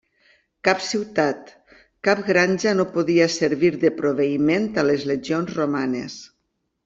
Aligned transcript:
Cap 0.67 0.79
ciutat, 0.85 1.51
cap 2.07 2.21
granja 2.29 2.73
no 2.79 2.85
podia 2.95 3.27
servir 3.33 3.71
de 3.85 3.93
proveïment 3.99 4.67
a 4.83 4.87
les 4.89 5.05
legions 5.11 5.53
romanes. 5.61 6.17